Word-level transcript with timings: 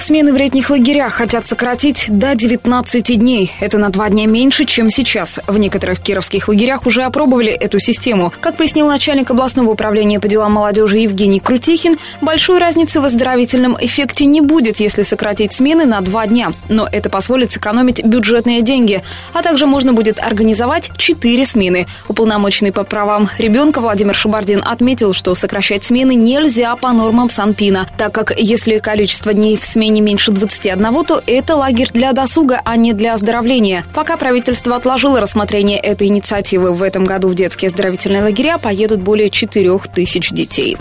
Смены 0.00 0.32
в 0.32 0.36
летних 0.36 0.70
лагерях 0.70 1.12
хотят 1.12 1.46
сократить 1.46 2.06
до 2.08 2.34
19 2.34 3.18
дней. 3.18 3.52
Это 3.60 3.76
на 3.76 3.90
два 3.90 4.08
дня 4.08 4.26
меньше, 4.26 4.64
чем 4.64 4.88
сейчас. 4.88 5.40
В 5.46 5.58
некоторых 5.58 6.00
кировских 6.00 6.48
лагерях 6.48 6.86
уже 6.86 7.02
опробовали 7.02 7.52
эту 7.52 7.78
систему. 7.80 8.32
Как 8.40 8.56
пояснил 8.56 8.88
начальник 8.88 9.30
областного 9.30 9.70
управления 9.70 10.18
по 10.18 10.26
делам 10.26 10.54
молодежи 10.54 10.96
Евгений 10.98 11.38
Крутихин, 11.38 11.98
большой 12.22 12.58
разницы 12.58 13.00
в 13.00 13.04
оздоровительном 13.04 13.76
эффекте 13.78 14.24
не 14.24 14.40
будет, 14.40 14.80
если 14.80 15.02
сократить 15.02 15.52
смены 15.52 15.84
на 15.84 16.00
два 16.00 16.26
дня. 16.26 16.50
Но 16.70 16.88
это 16.90 17.10
позволит 17.10 17.52
сэкономить 17.52 18.02
бюджетные 18.02 18.62
деньги. 18.62 19.02
А 19.34 19.42
также 19.42 19.66
можно 19.66 19.92
будет 19.92 20.18
организовать 20.18 20.90
четыре 20.96 21.44
смены. 21.44 21.86
Уполномоченный 22.08 22.72
по 22.72 22.84
правам 22.84 23.28
ребенка 23.36 23.82
Владимир 23.82 24.14
Шабардин 24.14 24.62
отметил, 24.64 25.12
что 25.12 25.34
сокращать 25.34 25.84
смены 25.84 26.14
нельзя 26.14 26.74
по 26.76 26.90
нормам 26.90 27.28
Санпина, 27.28 27.86
так 27.98 28.12
как 28.12 28.32
если 28.36 28.78
количество 28.78 29.34
дней 29.34 29.58
в 29.58 29.64
смене 29.64 29.89
не 29.90 30.00
меньше 30.00 30.30
21, 30.30 31.04
то 31.04 31.22
это 31.26 31.56
лагерь 31.56 31.90
для 31.92 32.12
досуга, 32.12 32.60
а 32.64 32.76
не 32.76 32.92
для 32.92 33.14
оздоровления. 33.14 33.84
Пока 33.94 34.16
правительство 34.16 34.76
отложило 34.76 35.20
рассмотрение 35.20 35.78
этой 35.78 36.06
инициативы, 36.06 36.72
в 36.72 36.82
этом 36.82 37.04
году 37.04 37.28
в 37.28 37.34
детские 37.34 37.68
оздоровительные 37.68 38.22
лагеря 38.22 38.58
поедут 38.58 39.00
более 39.00 39.30
4 39.30 39.78
тысяч 39.94 40.30
детей. 40.30 40.76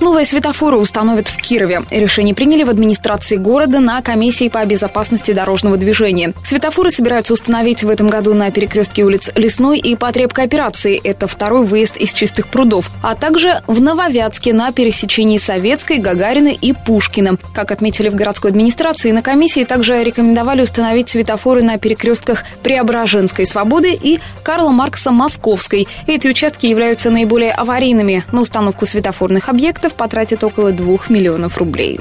Новые 0.00 0.26
светофоры 0.26 0.76
установят 0.76 1.28
в 1.28 1.36
Кирове. 1.36 1.82
Решение 1.90 2.34
приняли 2.34 2.64
в 2.64 2.70
администрации 2.70 3.36
города 3.36 3.80
на 3.80 4.02
комиссии 4.02 4.48
по 4.48 4.64
безопасности 4.64 5.32
дорожного 5.32 5.76
движения. 5.76 6.34
Светофоры 6.44 6.90
собираются 6.90 7.32
установить 7.32 7.82
в 7.82 7.88
этом 7.88 8.08
году 8.08 8.34
на 8.34 8.50
перекрестке 8.50 9.04
улиц 9.04 9.30
Лесной 9.36 9.78
и 9.78 9.96
Потребкооперации. 9.96 11.00
Это 11.02 11.26
второй 11.26 11.64
выезд 11.64 11.96
из 11.96 12.12
Чистых 12.12 12.48
прудов. 12.48 12.90
А 13.02 13.14
также 13.14 13.62
в 13.66 13.80
Нововятске 13.80 14.52
на 14.52 14.72
пересечении 14.72 15.38
Советской, 15.38 15.98
Гагарина 15.98 16.48
и 16.48 16.72
Пушкина. 16.72 17.36
Как 17.54 17.70
отметили 17.70 18.08
в 18.08 18.14
городской 18.14 18.50
администрации, 18.50 19.12
на 19.12 19.22
комиссии 19.22 19.64
также 19.64 20.02
рекомендовали 20.02 20.62
установить 20.62 21.08
светофоры 21.08 21.62
на 21.62 21.78
перекрестках 21.78 22.44
Преображенской 22.62 23.46
Свободы 23.46 23.92
и 23.92 24.20
Карла 24.42 24.70
Маркса 24.70 25.10
Московской. 25.10 25.88
Эти 26.06 26.28
участки 26.28 26.66
являются 26.66 27.10
наиболее 27.10 27.52
аварийными. 27.52 28.24
На 28.32 28.42
установку 28.42 28.86
светофорных 28.86 29.48
объектов 29.48 29.69
потратит 29.94 30.42
около 30.44 30.72
2 30.72 30.98
миллионов 31.08 31.58
рублей. 31.58 32.00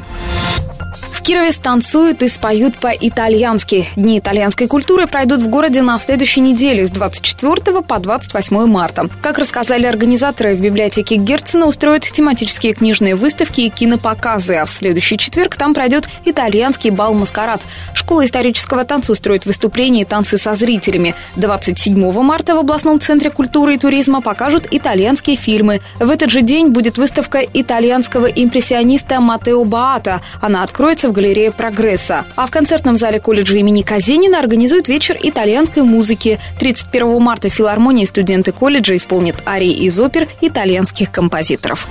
Кирове 1.22 1.52
станцуют 1.52 2.24
и 2.24 2.28
споют 2.28 2.78
по-итальянски. 2.78 3.88
Дни 3.96 4.20
итальянской 4.20 4.68
культуры 4.68 5.08
пройдут 5.08 5.42
в 5.42 5.48
городе 5.50 5.82
на 5.82 6.00
следующей 6.00 6.42
неделе 6.42 6.88
с 6.88 6.92
24 6.92 7.82
по 7.82 8.00
28 8.00 8.66
марта. 8.66 9.10
Как 9.22 9.38
рассказали 9.38 9.86
организаторы, 9.86 10.56
в 10.56 10.62
библиотеке 10.62 11.16
Герцена 11.16 11.66
устроят 11.66 12.04
тематические 12.04 12.74
книжные 12.74 13.16
выставки 13.16 13.62
и 13.62 13.70
кинопоказы, 13.70 14.56
а 14.56 14.66
в 14.66 14.72
следующий 14.72 15.18
четверг 15.18 15.56
там 15.56 15.74
пройдет 15.74 16.08
итальянский 16.26 16.90
бал-маскарад. 16.90 17.62
Школа 17.94 18.26
исторического 18.26 18.86
танца 18.86 19.12
устроит 19.12 19.46
выступления 19.46 20.02
и 20.02 20.06
танцы 20.06 20.38
со 20.38 20.56
зрителями. 20.56 21.16
27 21.36 22.12
марта 22.22 22.56
в 22.56 22.60
областном 22.60 23.00
центре 23.00 23.30
культуры 23.30 23.76
и 23.76 23.78
туризма 23.78 24.22
покажут 24.22 24.68
итальянские 24.72 25.36
фильмы. 25.36 25.82
В 26.00 26.10
этот 26.10 26.32
же 26.32 26.42
день 26.42 26.70
будет 26.70 26.98
выставка 26.98 27.40
итальянского 27.40 28.26
импрессиониста 28.26 29.20
Матео 29.20 29.64
Баата. 29.64 30.22
Она 30.42 30.64
откроется 30.64 31.10
в 31.10 31.14
галерее 31.20 31.52
«Прогресса». 31.52 32.26
А 32.38 32.48
в 32.48 32.52
концертном 32.52 32.96
зале 32.96 33.20
колледжа 33.20 33.58
имени 33.58 33.82
Казенина 33.82 34.40
организуют 34.40 34.88
вечер 34.88 35.18
итальянской 35.22 35.84
музыки. 35.84 36.40
31 36.60 37.22
марта 37.22 37.50
филармонии 37.50 38.06
студенты 38.06 38.54
колледжа 38.54 38.96
исполнят 38.96 39.36
арии 39.46 39.74
из 39.74 40.00
опер 40.00 40.30
итальянских 40.40 41.12
композиторов. 41.12 41.90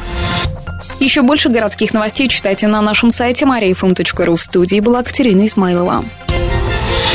Еще 0.99 1.21
больше 1.21 1.51
городских 1.51 1.93
новостей 1.93 2.29
читайте 2.29 2.69
на 2.69 2.81
нашем 2.81 3.11
сайте 3.11 3.45
mariafm.ru. 3.45 4.37
В 4.37 4.43
студии 4.43 4.81
была 4.81 5.03
Катерина 5.03 5.45
Измайлова. 5.45 6.07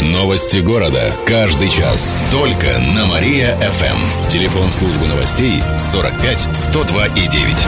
Новости 0.01 0.59
города. 0.59 1.11
Каждый 1.25 1.69
час. 1.69 2.23
Только 2.31 2.67
на 2.95 3.07
Мария-ФМ. 3.07 4.29
Телефон 4.29 4.71
службы 4.71 5.07
новостей 5.07 5.63
45 5.79 6.55
102 6.55 7.05
и 7.07 7.27
9. 7.27 7.67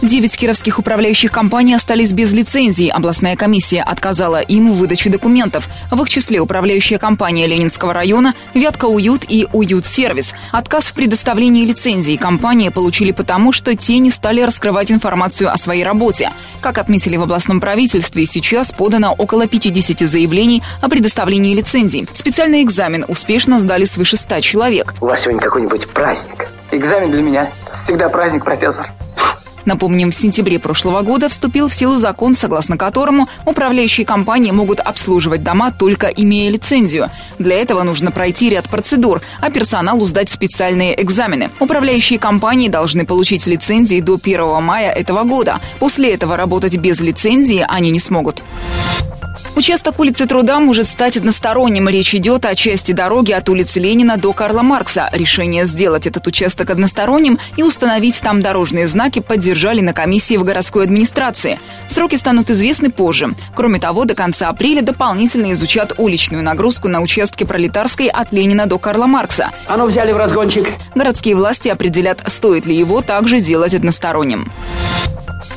Девять 0.00 0.36
кировских 0.36 0.78
управляющих 0.78 1.32
компаний 1.32 1.74
остались 1.74 2.12
без 2.12 2.30
лицензий. 2.30 2.88
Областная 2.88 3.34
комиссия 3.34 3.82
отказала 3.82 4.40
им 4.40 4.70
в 4.70 4.76
выдаче 4.76 5.10
документов. 5.10 5.68
В 5.90 6.00
их 6.00 6.08
числе 6.08 6.38
управляющая 6.38 6.98
компания 6.98 7.48
Ленинского 7.48 7.92
района, 7.92 8.34
Вятка 8.54 8.84
Уют 8.84 9.24
и 9.26 9.48
Уют 9.52 9.86
Сервис. 9.86 10.34
Отказ 10.52 10.84
в 10.84 10.94
предоставлении 10.94 11.66
лицензий 11.66 12.16
компании 12.16 12.68
получили 12.68 13.10
потому, 13.10 13.50
что 13.50 13.74
те 13.74 13.98
не 13.98 14.12
стали 14.12 14.40
раскрывать 14.40 14.92
информацию 14.92 15.52
о 15.52 15.56
своей 15.56 15.82
работе. 15.82 16.30
Как 16.60 16.78
отметили 16.78 17.16
в 17.16 17.22
областном 17.22 17.60
правительстве, 17.60 18.24
сейчас 18.24 18.70
подано 18.70 19.12
около 19.18 19.48
50 19.48 20.08
заявлений 20.08 20.62
о 20.80 20.88
предоставлении 20.88 21.56
лицензий. 21.56 22.06
Специальный 22.14 22.62
экзамен 22.62 23.04
успешно 23.08 23.58
сдали 23.58 23.84
свыше 23.84 24.16
100 24.16 24.40
человек. 24.42 24.94
У 25.00 25.06
вас 25.06 25.22
сегодня 25.22 25.40
какой-нибудь 25.40 25.88
праздник? 25.88 26.50
Экзамен 26.70 27.10
для 27.10 27.22
меня 27.22 27.52
всегда 27.72 28.08
праздник, 28.08 28.44
профессор. 28.44 28.92
Напомним, 29.68 30.12
в 30.12 30.14
сентябре 30.14 30.58
прошлого 30.58 31.02
года 31.02 31.28
вступил 31.28 31.68
в 31.68 31.74
силу 31.74 31.98
закон, 31.98 32.34
согласно 32.34 32.78
которому 32.78 33.28
управляющие 33.44 34.06
компании 34.06 34.50
могут 34.50 34.80
обслуживать 34.80 35.42
дома 35.42 35.72
только 35.72 36.06
имея 36.06 36.50
лицензию. 36.50 37.10
Для 37.38 37.56
этого 37.56 37.82
нужно 37.82 38.10
пройти 38.10 38.48
ряд 38.48 38.66
процедур, 38.66 39.20
а 39.42 39.50
персоналу 39.50 40.06
сдать 40.06 40.30
специальные 40.30 40.98
экзамены. 41.02 41.50
Управляющие 41.60 42.18
компании 42.18 42.70
должны 42.70 43.04
получить 43.04 43.44
лицензии 43.44 44.00
до 44.00 44.14
1 44.14 44.62
мая 44.62 44.90
этого 44.90 45.24
года. 45.24 45.60
После 45.80 46.14
этого 46.14 46.38
работать 46.38 46.78
без 46.78 46.98
лицензии 47.00 47.62
они 47.68 47.90
не 47.90 48.00
смогут. 48.00 48.42
Участок 49.58 49.98
улицы 49.98 50.26
Труда 50.26 50.60
может 50.60 50.86
стать 50.86 51.16
односторонним. 51.16 51.88
Речь 51.88 52.14
идет 52.14 52.44
о 52.46 52.54
части 52.54 52.92
дороги 52.92 53.32
от 53.32 53.48
улицы 53.48 53.80
Ленина 53.80 54.16
до 54.16 54.32
Карла 54.32 54.62
Маркса. 54.62 55.08
Решение 55.12 55.66
сделать 55.66 56.06
этот 56.06 56.26
участок 56.28 56.70
односторонним 56.70 57.40
и 57.56 57.64
установить 57.64 58.20
там 58.20 58.40
дорожные 58.40 58.86
знаки 58.86 59.18
поддержали 59.18 59.80
на 59.80 59.92
комиссии 59.92 60.36
в 60.36 60.44
городской 60.44 60.84
администрации. 60.84 61.58
Сроки 61.88 62.14
станут 62.14 62.50
известны 62.50 62.90
позже. 62.90 63.30
Кроме 63.54 63.80
того, 63.80 64.04
до 64.04 64.14
конца 64.14 64.48
апреля 64.48 64.82
дополнительно 64.82 65.52
изучат 65.52 65.92
уличную 65.98 66.44
нагрузку 66.44 66.86
на 66.86 67.00
участке 67.00 67.44
Пролетарской 67.44 68.06
от 68.06 68.32
Ленина 68.32 68.66
до 68.66 68.78
Карла 68.78 69.06
Маркса. 69.06 69.50
А 69.66 69.76
ну 69.76 69.86
взяли 69.86 70.12
в 70.12 70.16
разгончик. 70.16 70.68
Городские 70.94 71.34
власти 71.34 71.68
определят, 71.68 72.22
стоит 72.28 72.64
ли 72.64 72.76
его 72.76 73.02
также 73.02 73.40
делать 73.40 73.74
односторонним. 73.74 74.52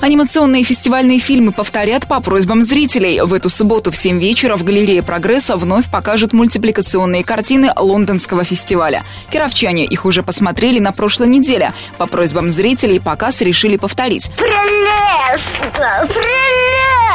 Анимационные 0.01 0.63
фестивальные 0.63 1.19
фильмы 1.19 1.51
повторят 1.51 2.07
по 2.07 2.19
просьбам 2.22 2.63
зрителей. 2.63 3.22
В 3.22 3.34
эту 3.34 3.50
субботу 3.50 3.91
в 3.91 3.95
7 3.95 4.19
вечера 4.19 4.57
в 4.57 4.63
галерее 4.63 5.03
«Прогресса» 5.03 5.56
вновь 5.56 5.91
покажут 5.91 6.34
мультипликационные 6.34 7.23
картины 7.23 7.72
лондонского 7.75 8.44
фестиваля. 8.44 9.06
Кировчане 9.31 9.85
их 9.85 10.06
уже 10.06 10.23
посмотрели 10.23 10.79
на 10.79 10.91
прошлой 10.91 11.28
неделе. 11.28 11.75
По 12.00 12.07
просьбам 12.07 12.50
зрителей 12.50 13.00
показ 13.00 13.41
решили 13.41 13.78
повторить. 13.78 14.31
Прелестно! 14.38 16.07
Прелестно! 16.07 17.10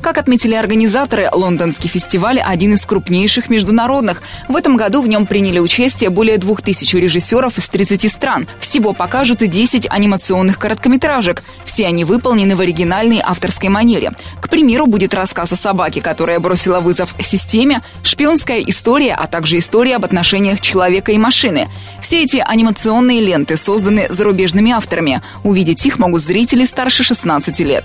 Как 0.00 0.18
отметили 0.18 0.54
организаторы, 0.54 1.28
лондонский 1.32 1.88
фестиваль– 1.88 2.40
один 2.44 2.74
из 2.74 2.84
крупнейших 2.84 3.50
международных. 3.50 4.22
В 4.48 4.56
этом 4.56 4.76
году 4.76 5.00
в 5.00 5.08
нем 5.08 5.26
приняли 5.26 5.58
участие 5.58 6.10
более 6.10 6.38
двух 6.38 6.62
тысяч 6.62 6.92
режиссеров 6.94 7.56
из 7.58 7.68
30 7.68 8.10
стран. 8.10 8.48
Всего 8.60 8.92
покажут 8.92 9.42
и 9.42 9.46
10 9.46 9.86
анимационных 9.88 10.58
короткометражек. 10.58 11.42
Все 11.64 11.86
они 11.86 12.04
выполнены 12.04 12.56
в 12.56 12.60
оригинальной 12.60 13.20
авторской 13.24 13.68
манере. 13.68 14.12
К 14.40 14.48
примеру, 14.48 14.86
будет 14.86 15.14
рассказ 15.14 15.52
о 15.52 15.56
собаке, 15.56 16.00
которая 16.00 16.40
бросила 16.40 16.80
вызов 16.80 17.14
системе, 17.20 17.82
шпионская 18.02 18.60
история, 18.60 19.14
а 19.14 19.26
также 19.26 19.58
история 19.58 19.96
об 19.96 20.04
отношениях 20.04 20.60
человека 20.60 21.12
и 21.12 21.18
машины. 21.18 21.68
Все 22.00 22.22
эти 22.22 22.42
анимационные 22.44 23.20
ленты 23.20 23.56
созданы 23.56 24.06
зарубежными 24.10 24.72
авторами. 24.72 25.22
Увидеть 25.44 25.86
их 25.86 25.98
могут 25.98 26.20
зрители 26.20 26.64
старше 26.64 27.04
16 27.04 27.60
лет. 27.60 27.84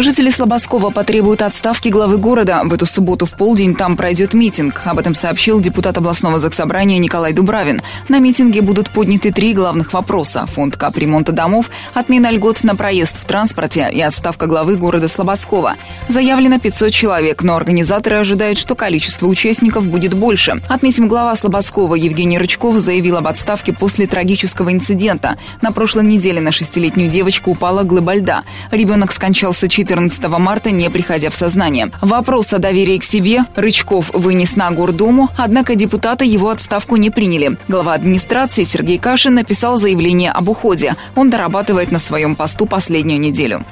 Жители 0.00 0.30
Слободского 0.30 0.90
потребуют 0.90 1.42
отставки 1.42 1.88
главы 1.88 2.18
города. 2.18 2.60
В 2.62 2.72
эту 2.72 2.86
субботу 2.86 3.26
в 3.26 3.32
полдень 3.32 3.74
там 3.74 3.96
пройдет 3.96 4.32
митинг. 4.32 4.82
Об 4.84 5.00
этом 5.00 5.16
сообщил 5.16 5.60
депутат 5.60 5.98
областного 5.98 6.38
заксобрания 6.38 6.98
Николай 6.98 7.32
Дубравин. 7.32 7.80
На 8.08 8.20
митинге 8.20 8.62
будут 8.62 8.90
подняты 8.90 9.32
три 9.32 9.54
главных 9.54 9.92
вопроса. 9.92 10.46
Фонд 10.54 10.76
капремонта 10.76 11.32
домов, 11.32 11.68
отмена 11.94 12.30
льгот 12.30 12.62
на 12.62 12.76
проезд 12.76 13.16
в 13.20 13.24
транспорте 13.24 13.90
и 13.92 14.00
отставка 14.00 14.46
главы 14.46 14.76
города 14.76 15.08
Слободского. 15.08 15.74
Заявлено 16.06 16.60
500 16.60 16.92
человек, 16.92 17.42
но 17.42 17.56
организаторы 17.56 18.18
ожидают, 18.18 18.60
что 18.60 18.76
количество 18.76 19.26
участников 19.26 19.84
будет 19.88 20.14
больше. 20.14 20.62
Отметим, 20.68 21.08
глава 21.08 21.34
Слободского 21.34 21.96
Евгений 21.96 22.38
Рычков 22.38 22.76
заявил 22.76 23.16
об 23.16 23.26
отставке 23.26 23.72
после 23.72 24.06
трагического 24.06 24.72
инцидента. 24.72 25.38
На 25.60 25.72
прошлой 25.72 26.04
неделе 26.04 26.40
на 26.40 26.52
шестилетнюю 26.52 27.10
девочку 27.10 27.50
упала 27.50 27.82
глыба 27.82 28.14
льда. 28.14 28.44
Ребенок 28.70 29.10
скончался 29.10 29.68
4 29.68 29.87
14 29.88 30.28
марта, 30.38 30.70
не 30.70 30.90
приходя 30.90 31.30
в 31.30 31.34
сознание. 31.34 31.90
Вопрос 32.02 32.52
о 32.52 32.58
доверии 32.58 32.98
к 32.98 33.04
себе 33.04 33.44
Рычков 33.56 34.10
вынес 34.12 34.54
на 34.54 34.70
Гордуму, 34.70 35.30
однако 35.34 35.76
депутаты 35.76 36.26
его 36.26 36.50
отставку 36.50 36.96
не 36.96 37.08
приняли. 37.08 37.56
Глава 37.68 37.94
администрации 37.94 38.64
Сергей 38.64 38.98
Кашин 38.98 39.34
написал 39.34 39.76
заявление 39.78 40.30
об 40.30 40.50
уходе. 40.50 40.94
Он 41.16 41.30
дорабатывает 41.30 41.90
на 41.90 41.98
своем 41.98 42.36
посту 42.36 42.66
последнюю 42.66 43.18
неделю. 43.18 43.64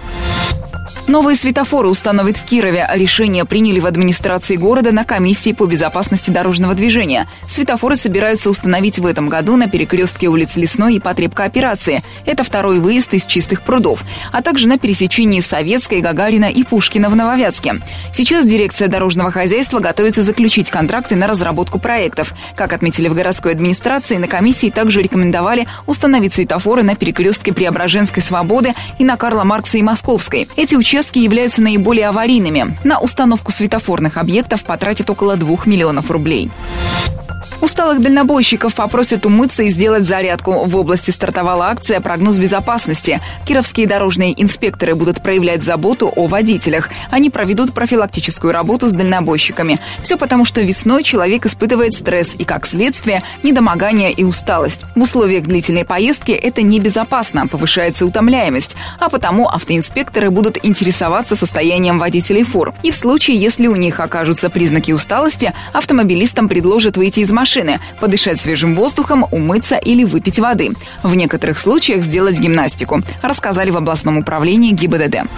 Новые 1.08 1.36
светофоры 1.36 1.88
установят 1.88 2.36
в 2.36 2.44
Кирове. 2.44 2.84
Решение 2.94 3.44
приняли 3.44 3.78
в 3.78 3.86
администрации 3.86 4.56
города 4.56 4.90
на 4.90 5.04
комиссии 5.04 5.52
по 5.52 5.66
безопасности 5.66 6.30
дорожного 6.30 6.74
движения. 6.74 7.28
Светофоры 7.48 7.94
собираются 7.94 8.50
установить 8.50 8.98
в 8.98 9.06
этом 9.06 9.28
году 9.28 9.54
на 9.54 9.68
перекрестке 9.68 10.26
улиц 10.26 10.56
Лесной 10.56 10.96
и 10.96 11.00
Потреб 11.00 11.32
кооперации. 11.32 12.02
Это 12.24 12.42
второй 12.42 12.80
выезд 12.80 13.14
из 13.14 13.24
чистых 13.24 13.62
прудов, 13.62 14.02
а 14.32 14.42
также 14.42 14.66
на 14.66 14.78
пересечении 14.78 15.40
Советской, 15.40 16.00
Гагарина 16.00 16.46
и 16.46 16.64
Пушкина 16.64 17.08
в 17.08 17.14
Нововятске. 17.14 17.80
Сейчас 18.12 18.44
дирекция 18.44 18.88
дорожного 18.88 19.30
хозяйства 19.30 19.78
готовится 19.78 20.24
заключить 20.24 20.70
контракты 20.70 21.14
на 21.14 21.28
разработку 21.28 21.78
проектов. 21.78 22.34
Как 22.56 22.72
отметили 22.72 23.06
в 23.06 23.14
городской 23.14 23.52
администрации, 23.52 24.16
на 24.16 24.26
комиссии 24.26 24.70
также 24.70 25.02
рекомендовали 25.02 25.68
установить 25.86 26.34
светофоры 26.34 26.82
на 26.82 26.96
перекрестке 26.96 27.52
Преображенской 27.52 28.24
Свободы 28.24 28.74
и 28.98 29.04
на 29.04 29.16
Карла 29.16 29.44
Маркса 29.44 29.78
и 29.78 29.82
Московской. 29.82 30.48
Эти 30.56 30.74
участки 30.74 30.95
участки 30.96 31.18
являются 31.18 31.60
наиболее 31.60 32.08
аварийными. 32.08 32.78
На 32.82 33.00
установку 33.00 33.52
светофорных 33.52 34.16
объектов 34.16 34.64
потратят 34.64 35.10
около 35.10 35.36
2 35.36 35.58
миллионов 35.66 36.10
рублей. 36.10 36.50
Усталых 37.62 38.02
дальнобойщиков 38.02 38.74
попросят 38.74 39.24
умыться 39.24 39.62
и 39.62 39.68
сделать 39.68 40.04
зарядку. 40.04 40.64
В 40.64 40.76
области 40.76 41.10
стартовала 41.10 41.68
акция 41.68 42.00
«Прогноз 42.02 42.38
безопасности». 42.38 43.20
Кировские 43.46 43.86
дорожные 43.86 44.40
инспекторы 44.40 44.94
будут 44.94 45.22
проявлять 45.22 45.62
заботу 45.62 46.12
о 46.14 46.26
водителях. 46.26 46.90
Они 47.10 47.30
проведут 47.30 47.72
профилактическую 47.72 48.52
работу 48.52 48.88
с 48.88 48.92
дальнобойщиками. 48.92 49.80
Все 50.02 50.18
потому, 50.18 50.44
что 50.44 50.60
весной 50.60 51.02
человек 51.02 51.46
испытывает 51.46 51.94
стресс 51.94 52.34
и, 52.38 52.44
как 52.44 52.66
следствие, 52.66 53.22
недомогание 53.42 54.12
и 54.12 54.22
усталость. 54.22 54.84
В 54.94 55.00
условиях 55.00 55.44
длительной 55.44 55.86
поездки 55.86 56.32
это 56.32 56.60
небезопасно, 56.60 57.46
повышается 57.46 58.04
утомляемость. 58.04 58.76
А 59.00 59.08
потому 59.08 59.48
автоинспекторы 59.48 60.30
будут 60.30 60.62
интересоваться 60.62 61.36
состоянием 61.36 61.98
водителей 61.98 62.42
фур. 62.42 62.74
И 62.82 62.90
в 62.90 62.96
случае, 62.96 63.38
если 63.38 63.66
у 63.66 63.76
них 63.76 63.98
окажутся 63.98 64.50
признаки 64.50 64.92
усталости, 64.92 65.54
автомобилистам 65.72 66.48
предложат 66.48 66.98
выйти 66.98 67.20
из 67.20 67.30
машины, 67.30 67.45
подышать 68.00 68.40
свежим 68.40 68.74
воздухом, 68.74 69.26
умыться 69.30 69.76
или 69.76 70.04
выпить 70.04 70.38
воды. 70.38 70.72
В 71.02 71.14
некоторых 71.14 71.58
случаях 71.58 72.04
сделать 72.04 72.38
гимнастику, 72.38 73.02
рассказали 73.22 73.70
в 73.70 73.76
областном 73.76 74.18
управлении 74.18 74.72
ГИБДД. 74.72 75.28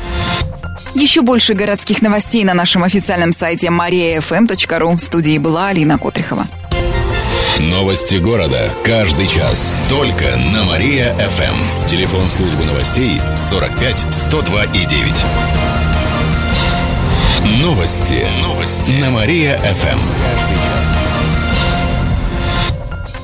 Еще 0.94 1.22
больше 1.22 1.54
городских 1.54 2.02
новостей 2.02 2.44
на 2.44 2.54
нашем 2.54 2.82
официальном 2.82 3.32
сайте 3.32 3.68
mariafm.ru. 3.68 4.96
В 4.96 5.00
студии 5.00 5.38
была 5.38 5.68
Алина 5.68 5.98
Котрихова. 5.98 6.46
Новости 7.58 8.16
города. 8.16 8.70
Каждый 8.84 9.26
час. 9.26 9.80
Только 9.90 10.24
на 10.52 10.64
Мария-ФМ. 10.64 11.86
Телефон 11.86 12.30
службы 12.30 12.64
новостей 12.64 13.20
45 13.34 14.14
102 14.14 14.64
и 14.64 14.86
9. 14.86 15.24
Новости. 17.62 18.26
Новости. 18.42 18.92
На 19.00 19.10
Мария-ФМ. 19.10 19.98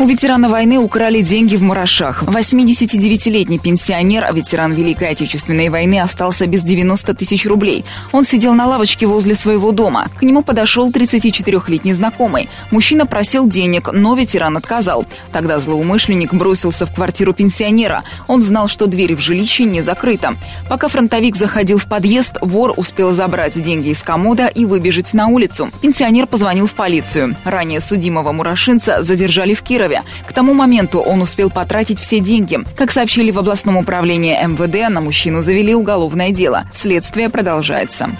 У 0.00 0.06
ветерана 0.06 0.48
войны 0.48 0.78
украли 0.78 1.22
деньги 1.22 1.56
в 1.56 1.62
Мурашах. 1.64 2.22
89-летний 2.22 3.58
пенсионер, 3.58 4.32
ветеран 4.32 4.72
Великой 4.72 5.08
Отечественной 5.08 5.70
войны, 5.70 5.98
остался 6.00 6.46
без 6.46 6.62
90 6.62 7.14
тысяч 7.14 7.44
рублей. 7.46 7.84
Он 8.12 8.24
сидел 8.24 8.54
на 8.54 8.68
лавочке 8.68 9.08
возле 9.08 9.34
своего 9.34 9.72
дома. 9.72 10.06
К 10.16 10.22
нему 10.22 10.44
подошел 10.44 10.88
34-летний 10.88 11.94
знакомый. 11.94 12.48
Мужчина 12.70 13.06
просил 13.06 13.48
денег, 13.48 13.88
но 13.92 14.14
ветеран 14.14 14.56
отказал. 14.56 15.04
Тогда 15.32 15.58
злоумышленник 15.58 16.32
бросился 16.32 16.86
в 16.86 16.94
квартиру 16.94 17.32
пенсионера. 17.32 18.04
Он 18.28 18.40
знал, 18.40 18.68
что 18.68 18.86
дверь 18.86 19.16
в 19.16 19.20
жилище 19.20 19.64
не 19.64 19.82
закрыта. 19.82 20.36
Пока 20.68 20.86
фронтовик 20.86 21.34
заходил 21.34 21.78
в 21.78 21.86
подъезд, 21.86 22.36
вор 22.40 22.72
успел 22.76 23.10
забрать 23.10 23.60
деньги 23.60 23.88
из 23.88 24.04
комода 24.04 24.46
и 24.46 24.64
выбежать 24.64 25.12
на 25.12 25.26
улицу. 25.26 25.70
Пенсионер 25.82 26.28
позвонил 26.28 26.68
в 26.68 26.74
полицию. 26.74 27.34
Ранее 27.42 27.80
судимого 27.80 28.30
мурашинца 28.30 29.02
задержали 29.02 29.54
в 29.54 29.62
Кирове. 29.62 29.87
Кирове. 29.88 30.02
К 30.26 30.32
тому 30.32 30.54
моменту 30.54 31.00
он 31.00 31.22
успел 31.22 31.50
потратить 31.50 31.98
все 31.98 32.20
деньги. 32.20 32.60
Как 32.76 32.90
сообщили 32.90 33.30
в 33.30 33.38
областном 33.38 33.76
управлении 33.76 34.36
МВД, 34.46 34.90
на 34.92 35.00
мужчину 35.00 35.40
завели 35.40 35.74
уголовное 35.74 36.30
дело. 36.30 36.64
Следствие 36.72 37.28
продолжается. 37.28 38.16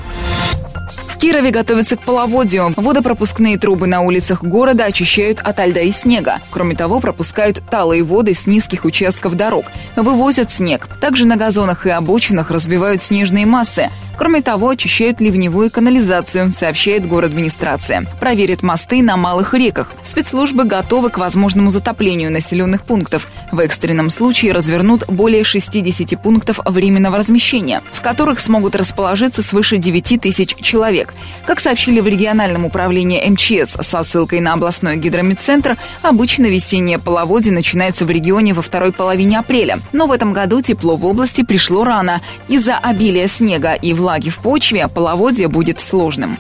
Кирове 1.19 1.50
готовятся 1.50 1.97
к 1.97 2.03
половодью. 2.05 2.73
Водопропускные 2.76 3.59
трубы 3.59 3.88
на 3.88 4.03
улицах 4.03 4.44
города 4.44 4.85
очищают 4.85 5.41
от 5.41 5.59
льда 5.67 5.81
и 5.81 5.91
снега. 5.91 6.40
Кроме 6.50 6.76
того, 6.76 7.00
пропускают 7.00 7.61
талые 7.69 8.04
воды 8.04 8.35
с 8.35 8.47
низких 8.47 8.85
участков 8.85 9.35
дорог. 9.35 9.66
Вывозят 9.97 10.52
снег. 10.52 10.88
Также 11.00 11.26
на 11.26 11.37
газонах 11.37 11.87
и 11.87 11.90
обочинах 11.90 12.52
разбивают 12.52 13.02
снежные 13.02 13.47
массы. 13.47 13.90
Кроме 14.19 14.43
того, 14.43 14.71
очищают 14.71 15.21
ливневую 15.21 15.71
канализацию, 15.71 16.52
сообщает 16.52 17.07
город 17.07 17.31
администрация. 17.31 18.04
Проверят 18.19 18.64
мосты 18.64 19.00
на 19.00 19.16
малых 19.16 19.54
реках. 19.54 19.93
Спецслужбы 20.04 20.64
готовы 20.64 21.11
к 21.11 21.19
возможному 21.19 21.71
затоплению 21.71 22.33
населенных 22.33 22.83
пунктов. 22.83 23.28
В 23.52 23.61
экстренном 23.61 24.11
случае 24.11 24.52
развернут 24.52 25.07
более 25.07 25.45
60 25.45 26.21
пунктов 26.21 26.59
временного 26.64 27.19
размещения, 27.19 27.81
в 27.93 28.02
которых 28.02 28.40
смогут 28.40 28.75
расположиться 28.75 29.40
свыше 29.40 29.78
9 29.78 30.21
тысяч 30.21 30.57
человек. 30.57 31.08
Как 31.47 31.61
сообщили 31.61 32.00
в 32.00 32.07
региональном 32.07 32.65
управлении 32.65 33.25
МЧС 33.29 33.79
со 33.81 34.03
ссылкой 34.03 34.41
на 34.41 34.53
областной 34.53 34.97
гидромедцентр, 34.97 35.77
обычно 36.03 36.47
весеннее 36.47 36.99
половодье 36.99 37.53
начинается 37.53 38.05
в 38.05 38.11
регионе 38.11 38.55
во 38.55 38.62
второй 38.62 38.93
половине 38.93 39.38
апреля. 39.38 39.79
Но 39.93 40.07
в 40.07 40.12
этом 40.12 40.33
году 40.33 40.61
тепло 40.61 40.97
в 40.97 41.05
области 41.05 41.43
пришло 41.43 41.85
рано 41.85 42.21
из-за 42.49 42.77
обилия 42.77 43.29
снега 43.29 43.75
и 43.75 43.93
влаги 43.93 44.31
в 44.31 44.38
почве, 44.38 44.88
половодье 44.88 45.49
будет 45.49 45.81
сложным. 45.81 46.38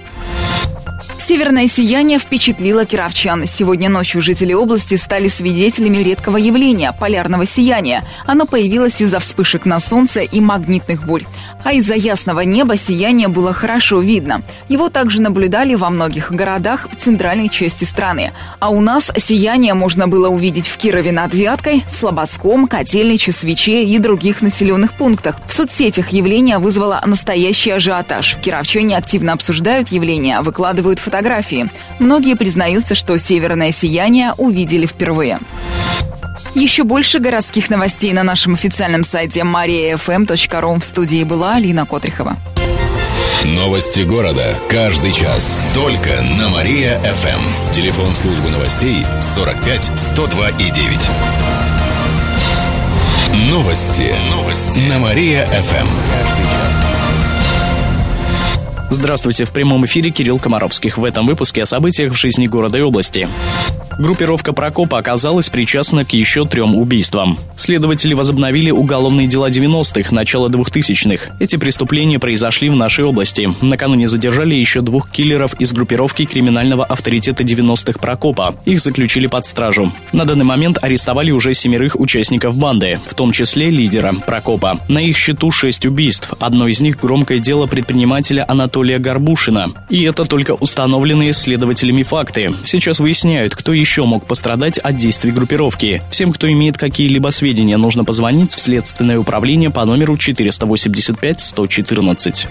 Северное 1.28 1.68
сияние 1.68 2.18
впечатлило 2.18 2.86
кировчан. 2.86 3.46
Сегодня 3.46 3.90
ночью 3.90 4.22
жители 4.22 4.54
области 4.54 4.94
стали 4.94 5.28
свидетелями 5.28 5.98
редкого 5.98 6.38
явления– 6.38 6.96
полярного 6.98 7.44
сияния. 7.44 8.02
Оно 8.24 8.46
появилось 8.46 9.02
из-за 9.02 9.20
вспышек 9.20 9.66
на 9.66 9.78
солнце 9.78 10.22
и 10.22 10.40
магнитных 10.40 11.04
бурь. 11.04 11.24
А 11.62 11.74
из-за 11.74 11.96
ясного 11.96 12.40
неба 12.40 12.78
сияние 12.78 13.28
было 13.28 13.52
хорошо 13.52 14.00
видно. 14.00 14.42
Его 14.70 14.88
также 14.88 15.20
наблюдали 15.20 15.74
во 15.74 15.90
многих 15.90 16.32
городах 16.32 16.88
центральной 16.98 17.50
части 17.50 17.84
страны. 17.84 18.32
А 18.58 18.70
у 18.70 18.80
нас 18.80 19.12
сияние 19.18 19.74
можно 19.74 20.08
было 20.08 20.30
увидеть 20.30 20.66
в 20.66 20.78
Кирове 20.78 21.12
над 21.12 21.34
Вяткой, 21.34 21.84
в 21.90 21.94
Слободском, 21.94 22.66
Котельниче, 22.68 23.32
Свече 23.32 23.84
и 23.84 23.98
других 23.98 24.40
населенных 24.40 24.94
пунктах. 24.94 25.36
В 25.46 25.52
соцсетях 25.52 26.08
явление 26.08 26.56
вызвало 26.56 27.02
настоящий 27.04 27.72
ажиотаж. 27.72 28.38
Кировчане 28.40 28.96
активно 28.96 29.34
обсуждают 29.34 29.88
явление, 29.88 30.40
выкладывают 30.40 30.98
фотографии 31.00 31.17
фотографии. 31.18 31.68
Многие 31.98 32.36
признаются, 32.36 32.94
что 32.94 33.18
северное 33.18 33.72
сияние 33.72 34.32
увидели 34.38 34.86
впервые. 34.86 35.40
Еще 36.54 36.84
больше 36.84 37.18
городских 37.18 37.70
новостей 37.70 38.12
на 38.12 38.22
нашем 38.22 38.54
официальном 38.54 39.02
сайте 39.02 39.40
mariafm.ru. 39.40 40.80
В 40.80 40.84
студии 40.84 41.24
была 41.24 41.56
Алина 41.56 41.86
Котрихова. 41.86 42.36
Новости 43.44 44.00
города. 44.02 44.56
Каждый 44.68 45.12
час. 45.12 45.66
Только 45.74 46.10
на 46.38 46.48
Мария-ФМ. 46.48 47.72
Телефон 47.72 48.14
службы 48.14 48.50
новостей 48.50 49.04
45 49.20 49.98
102 49.98 50.48
и 50.50 50.70
9. 50.70 51.08
Новости. 53.50 54.14
Новости. 54.30 54.80
На 54.80 54.98
Мария-ФМ. 54.98 56.47
Здравствуйте, 58.98 59.44
в 59.44 59.52
прямом 59.52 59.86
эфире 59.86 60.10
Кирилл 60.10 60.40
Комаровских. 60.40 60.98
В 60.98 61.04
этом 61.04 61.24
выпуске 61.24 61.62
о 61.62 61.66
событиях 61.66 62.12
в 62.12 62.16
жизни 62.16 62.48
города 62.48 62.78
и 62.78 62.80
области. 62.80 63.28
Группировка 63.96 64.52
Прокопа 64.52 64.98
оказалась 64.98 65.50
причастна 65.50 66.04
к 66.04 66.12
еще 66.12 66.46
трем 66.46 66.76
убийствам. 66.76 67.36
Следователи 67.56 68.14
возобновили 68.14 68.70
уголовные 68.70 69.26
дела 69.26 69.50
90-х, 69.50 70.14
начала 70.14 70.48
2000-х. 70.48 71.34
Эти 71.40 71.56
преступления 71.56 72.20
произошли 72.20 72.68
в 72.68 72.76
нашей 72.76 73.04
области. 73.04 73.52
Накануне 73.60 74.06
задержали 74.06 74.54
еще 74.54 74.82
двух 74.82 75.10
киллеров 75.10 75.54
из 75.60 75.72
группировки 75.72 76.26
криминального 76.26 76.84
авторитета 76.84 77.42
90-х 77.42 77.98
Прокопа. 77.98 78.54
Их 78.64 78.80
заключили 78.80 79.26
под 79.26 79.44
стражу. 79.46 79.92
На 80.12 80.24
данный 80.24 80.44
момент 80.44 80.78
арестовали 80.80 81.32
уже 81.32 81.54
семерых 81.54 81.98
участников 81.98 82.56
банды, 82.56 83.00
в 83.04 83.14
том 83.14 83.32
числе 83.32 83.68
лидера 83.68 84.14
Прокопа. 84.26 84.78
На 84.88 84.98
их 84.98 85.16
счету 85.16 85.50
шесть 85.50 85.86
убийств. 85.86 86.34
Одно 86.38 86.68
из 86.68 86.80
них 86.80 87.00
громкое 87.00 87.40
дело 87.40 87.66
предпринимателя 87.66 88.44
Анатолия 88.46 88.87
Горбушина. 88.96 89.72
И 89.90 90.02
это 90.04 90.24
только 90.24 90.52
установленные 90.52 91.34
следователями 91.34 92.02
факты. 92.02 92.54
Сейчас 92.64 93.00
выясняют, 93.00 93.54
кто 93.54 93.74
еще 93.74 94.04
мог 94.04 94.26
пострадать 94.26 94.78
от 94.78 94.96
действий 94.96 95.30
группировки. 95.30 96.00
Всем, 96.10 96.32
кто 96.32 96.50
имеет 96.50 96.78
какие-либо 96.78 97.28
сведения, 97.28 97.76
нужно 97.76 98.04
позвонить 98.04 98.54
в 98.54 98.60
следственное 98.60 99.18
управление 99.18 99.70
по 99.70 99.84
номеру 99.84 100.16
485 100.16 101.40
114. 101.40 102.46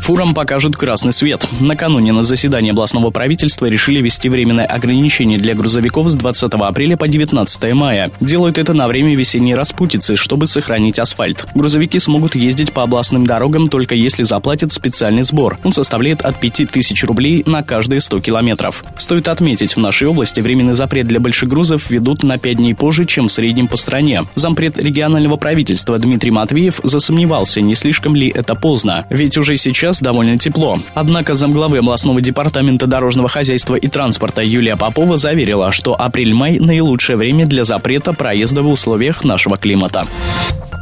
Фурам 0.00 0.34
покажут 0.34 0.76
красный 0.76 1.12
свет. 1.12 1.46
Накануне 1.60 2.12
на 2.12 2.22
заседании 2.22 2.70
областного 2.70 3.10
правительства 3.10 3.66
решили 3.66 4.00
ввести 4.00 4.28
временное 4.28 4.64
ограничение 4.64 5.38
для 5.38 5.54
грузовиков 5.54 6.08
с 6.08 6.14
20 6.14 6.54
апреля 6.54 6.96
по 6.96 7.08
19 7.08 7.74
мая. 7.74 8.10
Делают 8.20 8.58
это 8.58 8.72
на 8.72 8.88
время 8.88 9.14
весенней 9.14 9.54
распутицы, 9.54 10.16
чтобы 10.16 10.46
сохранить 10.46 10.98
асфальт. 10.98 11.46
Грузовики 11.54 11.98
смогут 11.98 12.34
ездить 12.34 12.72
по 12.72 12.84
областным 12.84 13.26
дорогам 13.26 13.68
только 13.68 13.94
если 13.94 14.22
заплатят 14.22 14.72
специальный 14.72 15.22
сбор. 15.22 15.47
Он 15.64 15.72
составляет 15.72 16.22
от 16.22 16.38
5000 16.40 17.04
рублей 17.04 17.42
на 17.46 17.62
каждые 17.62 18.00
100 18.00 18.20
километров. 18.20 18.84
Стоит 18.96 19.28
отметить, 19.28 19.76
в 19.76 19.78
нашей 19.78 20.08
области 20.08 20.40
временный 20.40 20.74
запрет 20.74 21.06
для 21.06 21.20
большегрузов 21.20 21.90
ведут 21.90 22.22
на 22.22 22.38
5 22.38 22.56
дней 22.56 22.74
позже, 22.74 23.04
чем 23.04 23.28
в 23.28 23.32
среднем 23.32 23.68
по 23.68 23.76
стране. 23.76 24.22
Зампред 24.34 24.78
регионального 24.78 25.36
правительства 25.36 25.98
Дмитрий 25.98 26.30
Матвеев 26.30 26.80
засомневался, 26.82 27.60
не 27.60 27.74
слишком 27.74 28.14
ли 28.14 28.28
это 28.28 28.54
поздно. 28.54 29.06
Ведь 29.10 29.38
уже 29.38 29.56
сейчас 29.56 30.00
довольно 30.00 30.38
тепло. 30.38 30.80
Однако 30.94 31.34
замглавы 31.34 31.78
областного 31.78 32.20
департамента 32.20 32.86
дорожного 32.86 33.28
хозяйства 33.28 33.74
и 33.74 33.88
транспорта 33.88 34.42
Юлия 34.42 34.76
Попова 34.76 35.16
заверила, 35.16 35.72
что 35.72 35.94
апрель-май– 36.00 36.58
наилучшее 36.60 37.16
время 37.16 37.46
для 37.46 37.64
запрета 37.64 38.12
проезда 38.12 38.62
в 38.62 38.68
условиях 38.68 39.24
нашего 39.24 39.56
климата. 39.56 40.06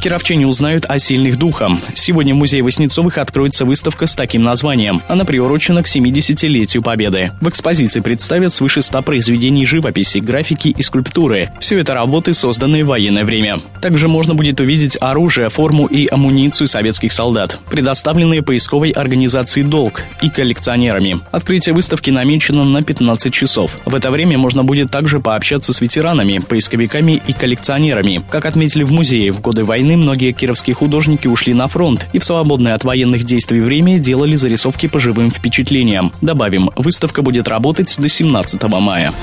Кировчане 0.00 0.46
узнают 0.46 0.84
о 0.86 0.98
сильных 0.98 1.36
духах. 1.36 1.56
Сегодня 1.94 2.34
в 2.34 2.36
музее 2.36 2.62
Васнецовых 2.62 3.18
откроется 3.18 3.64
выставка 3.64 4.06
с 4.06 4.14
таким 4.14 4.42
названием. 4.42 5.02
Она 5.08 5.24
приурочена 5.24 5.82
к 5.82 5.86
70-летию 5.86 6.82
Победы. 6.82 7.32
В 7.40 7.48
экспозиции 7.48 8.00
представят 8.00 8.52
свыше 8.52 8.82
100 8.82 9.02
произведений 9.02 9.64
живописи, 9.64 10.18
графики 10.18 10.68
и 10.68 10.82
скульптуры. 10.82 11.50
Все 11.60 11.78
это 11.78 11.94
работы, 11.94 12.34
созданные 12.34 12.84
в 12.84 12.88
военное 12.88 13.24
время. 13.24 13.60
Также 13.80 14.06
можно 14.06 14.34
будет 14.34 14.60
увидеть 14.60 14.98
оружие, 15.00 15.48
форму 15.48 15.86
и 15.86 16.06
амуницию 16.06 16.68
советских 16.68 17.12
солдат, 17.12 17.58
предоставленные 17.70 18.42
поисковой 18.42 18.90
организацией 18.90 19.64
«Долг» 19.64 20.02
и 20.20 20.28
коллекционерами. 20.28 21.20
Открытие 21.32 21.74
выставки 21.74 22.10
намечено 22.10 22.64
на 22.64 22.82
15 22.82 23.32
часов. 23.32 23.78
В 23.84 23.94
это 23.94 24.10
время 24.10 24.38
можно 24.38 24.62
будет 24.62 24.90
также 24.90 25.20
пообщаться 25.20 25.72
с 25.72 25.80
ветеранами, 25.80 26.38
поисковиками 26.38 27.20
и 27.26 27.32
коллекционерами. 27.32 28.24
Как 28.30 28.44
отметили 28.44 28.84
в 28.84 28.92
музее, 28.92 29.32
в 29.32 29.40
годы 29.40 29.64
войны 29.64 29.85
войны 29.86 30.02
многие 30.02 30.32
кировские 30.32 30.74
художники 30.74 31.28
ушли 31.28 31.54
на 31.54 31.68
фронт 31.68 32.08
и 32.12 32.18
в 32.18 32.24
свободное 32.24 32.74
от 32.74 32.82
военных 32.82 33.22
действий 33.22 33.60
время 33.60 34.00
делали 34.00 34.34
зарисовки 34.34 34.88
по 34.88 34.98
живым 34.98 35.30
впечатлениям. 35.30 36.12
Добавим, 36.20 36.70
выставка 36.74 37.22
будет 37.22 37.46
работать 37.46 37.94
до 37.96 38.08
17 38.08 38.60
мая. 38.64 39.14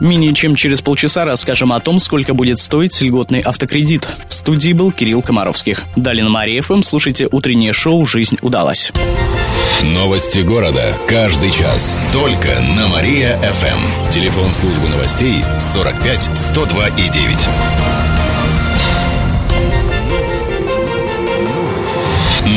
Менее 0.00 0.32
чем 0.32 0.54
через 0.54 0.80
полчаса 0.80 1.26
расскажем 1.26 1.74
о 1.74 1.80
том, 1.80 1.98
сколько 1.98 2.32
будет 2.32 2.58
стоить 2.58 2.98
льготный 3.02 3.40
автокредит. 3.40 4.08
В 4.30 4.32
студии 4.32 4.72
был 4.72 4.90
Кирилл 4.90 5.20
Комаровских. 5.20 5.84
Далее 5.96 6.24
на 6.24 6.30
Мария 6.30 6.62
ФМ 6.62 6.80
слушайте 6.80 7.28
утреннее 7.30 7.74
шоу 7.74 8.06
«Жизнь 8.06 8.38
удалась». 8.40 8.92
Новости 9.82 10.40
города. 10.40 10.94
Каждый 11.06 11.50
час. 11.50 12.06
Только 12.14 12.48
на 12.76 12.88
Мария-ФМ. 12.88 14.10
Телефон 14.10 14.52
службы 14.54 14.88
новостей 14.88 15.36
45 15.58 16.30
102 16.34 16.88
и 16.88 17.08
9. 17.10 18.19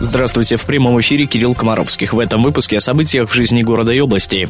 Здравствуйте, 0.00 0.56
в 0.56 0.64
прямом 0.64 1.00
эфире 1.00 1.26
Кирилл 1.26 1.54
Комаровских. 1.54 2.12
В 2.12 2.20
этом 2.20 2.42
выпуске 2.42 2.76
о 2.76 2.80
событиях 2.80 3.28
в 3.28 3.34
жизни 3.34 3.62
города 3.62 3.92
и 3.92 3.98
области. 3.98 4.48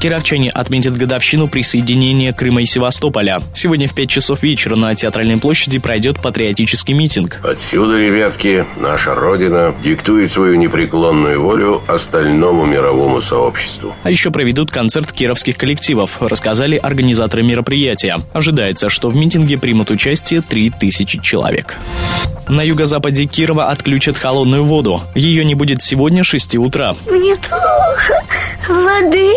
Кировчане 0.00 0.50
отметят 0.50 0.96
годовщину 0.96 1.48
присоединения 1.48 2.32
Крыма 2.32 2.62
и 2.62 2.66
Севастополя. 2.66 3.42
Сегодня 3.54 3.88
в 3.88 3.94
5 3.94 4.08
часов 4.08 4.42
вечера 4.42 4.76
на 4.76 4.94
Театральной 4.94 5.38
площади 5.38 5.78
пройдет 5.78 6.20
патриотический 6.20 6.92
митинг. 6.94 7.40
Отсюда, 7.42 7.98
ребятки, 7.98 8.66
наша 8.76 9.14
Родина 9.14 9.74
диктует 9.82 10.30
свою 10.30 10.56
непреклонную 10.56 11.40
волю 11.40 11.82
остальному 11.86 12.66
мировому 12.66 13.22
сообществу. 13.22 13.94
А 14.02 14.10
еще 14.10 14.30
проведут 14.30 14.70
концерт 14.70 15.10
кировских 15.12 15.56
коллективов, 15.56 16.20
рассказали 16.20 16.76
организаторы 16.76 17.42
мероприятия. 17.42 18.18
Ожидается, 18.32 18.90
что 18.90 19.08
в 19.08 19.16
митинге 19.16 19.56
примут 19.56 19.90
участие 19.90 20.42
3000 20.42 21.20
человек. 21.20 21.78
На 22.46 22.62
юго-западе 22.62 23.24
Кирова 23.24 23.70
отключат 23.70 24.18
холодную 24.54 24.64
воду. 24.64 25.02
Ее 25.14 25.44
не 25.44 25.54
будет 25.54 25.82
сегодня 25.82 26.22
6 26.22 26.56
утра. 26.56 26.94
Мне 27.10 27.36
плохо. 27.36 28.14
Воды. 28.68 29.32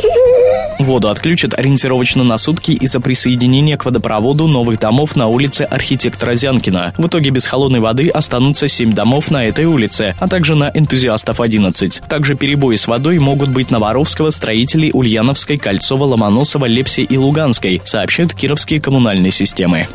Воду 0.80 1.10
отключат 1.10 1.58
ориентировочно 1.58 2.24
на 2.24 2.38
сутки 2.38 2.72
из-за 2.72 3.00
присоединения 3.00 3.78
к 3.78 3.86
водопроводу 3.86 4.48
новых 4.48 4.80
домов 4.80 5.16
на 5.16 5.28
улице 5.28 5.64
архитектора 5.64 6.36
Зянкина. 6.36 6.94
В 6.98 7.08
итоге 7.08 7.32
без 7.32 7.46
холодной 7.46 7.80
воды 7.80 8.10
останутся 8.10 8.68
7 8.68 8.94
домов 8.94 9.32
на 9.32 9.46
этой 9.46 9.66
улице, 9.66 10.16
а 10.20 10.28
также 10.28 10.56
на 10.56 10.72
энтузиастов 10.74 11.42
11. 11.42 12.04
Также 12.08 12.36
перебои 12.36 12.76
с 12.76 12.88
водой 12.88 13.20
могут 13.20 13.50
быть 13.50 13.72
на 13.72 13.80
Воровского, 13.80 14.30
строителей 14.30 14.92
Ульяновской, 14.94 15.58
Кольцова, 15.58 16.06
Ломоносова, 16.06 16.66
Лепси 16.66 17.02
и 17.02 17.18
Луганской, 17.18 17.82
сообщают 17.84 18.34
кировские 18.34 18.80
коммунальные 18.80 19.32
системы. 19.32 19.88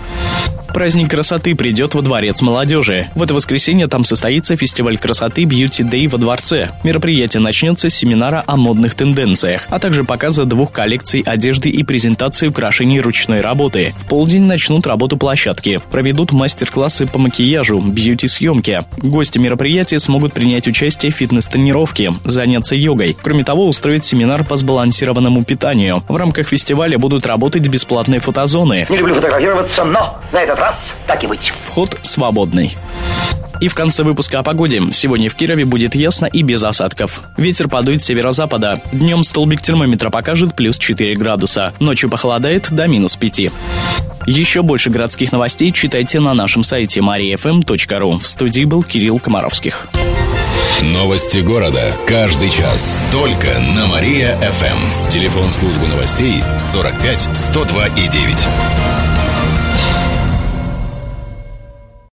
Праздник 0.72 1.10
красоты 1.10 1.54
придет 1.54 1.94
во 1.94 2.00
Дворец 2.00 2.40
молодежи. 2.40 3.10
В 3.14 3.22
это 3.22 3.34
воскресенье 3.34 3.88
там 3.88 4.04
состоится 4.04 4.56
фестиваль 4.56 4.96
красоты 4.96 5.42
Beauty 5.42 5.88
Day 5.88 6.08
во 6.08 6.16
Дворце. 6.16 6.70
Мероприятие 6.82 7.42
начнется 7.42 7.90
с 7.90 7.94
семинара 7.94 8.42
о 8.46 8.56
модных 8.56 8.94
тенденциях, 8.94 9.66
а 9.68 9.78
также 9.78 10.02
показа 10.04 10.46
двух 10.46 10.72
коллекций 10.72 11.22
одежды 11.26 11.68
и 11.68 11.82
презентации 11.82 12.48
украшений 12.48 13.00
ручной 13.02 13.42
работы. 13.42 13.94
В 13.98 14.06
полдень 14.06 14.44
начнут 14.44 14.86
работу 14.86 15.18
площадки. 15.18 15.80
Проведут 15.90 16.32
мастер-классы 16.32 17.06
по 17.06 17.18
макияжу, 17.18 17.78
бьюти-съемке. 17.78 18.86
Гости 18.96 19.38
мероприятия 19.38 19.98
смогут 19.98 20.32
принять 20.32 20.66
участие 20.66 21.12
в 21.12 21.16
фитнес-тренировке, 21.16 22.14
заняться 22.24 22.74
йогой. 22.76 23.14
Кроме 23.22 23.44
того, 23.44 23.66
устроить 23.66 24.06
семинар 24.06 24.42
по 24.42 24.56
сбалансированному 24.56 25.44
питанию. 25.44 26.02
В 26.08 26.16
рамках 26.16 26.48
фестиваля 26.48 26.98
будут 26.98 27.26
работать 27.26 27.68
бесплатные 27.68 28.20
фотозоны. 28.20 28.86
Не 28.88 28.96
люблю 28.96 29.16
фотографироваться, 29.16 29.84
но 29.84 30.18
на 30.32 30.38
этот 30.38 30.61
раз 30.62 30.94
так 31.08 31.24
и 31.24 31.26
быть. 31.26 31.52
Вход 31.64 31.98
свободный. 32.02 32.76
И 33.60 33.68
в 33.68 33.74
конце 33.74 34.02
выпуска 34.02 34.40
о 34.40 34.42
погоде. 34.42 34.80
Сегодня 34.92 35.28
в 35.28 35.34
Кирове 35.34 35.64
будет 35.64 35.94
ясно 35.94 36.26
и 36.26 36.42
без 36.42 36.64
осадков. 36.64 37.22
Ветер 37.36 37.68
подует 37.68 38.02
с 38.02 38.06
северо-запада. 38.06 38.80
Днем 38.92 39.22
столбик 39.22 39.62
термометра 39.62 40.10
покажет 40.10 40.56
плюс 40.56 40.78
4 40.78 41.14
градуса. 41.16 41.72
Ночью 41.78 42.10
похолодает 42.10 42.72
до 42.72 42.86
минус 42.88 43.16
5. 43.16 43.52
Еще 44.26 44.62
больше 44.62 44.90
городских 44.90 45.32
новостей 45.32 45.70
читайте 45.72 46.18
на 46.18 46.34
нашем 46.34 46.62
сайте 46.62 47.00
mariafm.ru. 47.00 48.20
В 48.20 48.26
студии 48.26 48.64
был 48.64 48.82
Кирилл 48.82 49.18
Комаровских. 49.20 49.88
Новости 50.80 51.38
города. 51.38 51.92
Каждый 52.06 52.50
час. 52.50 53.04
Только 53.12 53.48
на 53.76 53.86
Мария-ФМ. 53.86 55.08
Телефон 55.08 55.52
службы 55.52 55.86
новостей 55.88 56.42
45 56.58 57.36
102 57.36 57.86
и 57.86 58.08
9. 58.08 59.21